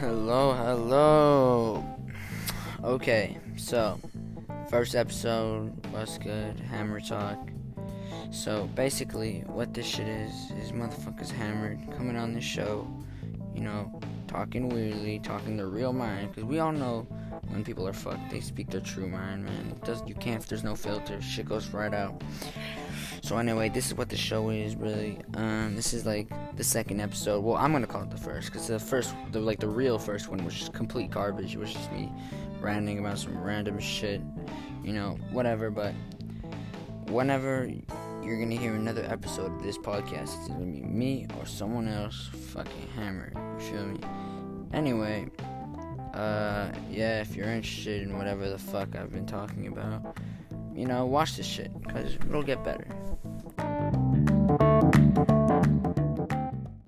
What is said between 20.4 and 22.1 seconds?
if there's no filter, shit goes right